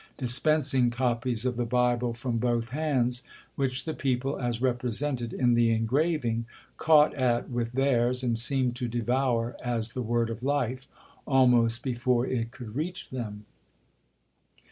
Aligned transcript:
dispensing 0.17 0.89
copies 0.89 1.45
of 1.45 1.55
the 1.57 1.63
Bible 1.63 2.11
from 2.11 2.39
both 2.39 2.69
hands, 2.69 3.21
which 3.55 3.85
the 3.85 3.93
people, 3.93 4.35
as 4.39 4.59
represented 4.59 5.31
in 5.31 5.53
the 5.53 5.69
engraving, 5.69 6.47
caught 6.75 7.13
at 7.13 7.51
with 7.51 7.73
theirs, 7.73 8.23
and 8.23 8.39
seemed 8.39 8.75
to 8.75 8.87
devour 8.87 9.55
as 9.63 9.89
the 9.91 10.01
word 10.01 10.31
of 10.31 10.41
life, 10.41 10.87
almost 11.27 11.83
before 11.83 12.25
it 12.25 12.49
could 12.49 12.75
reach 12.75 13.11
them. 13.11 13.45